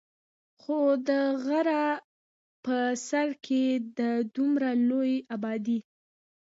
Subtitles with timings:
[0.59, 1.09] خو د
[1.43, 1.83] غرۀ
[2.63, 3.63] پۀ سر کښې
[3.97, 3.99] د
[4.35, 5.79] دومره لوے ابادي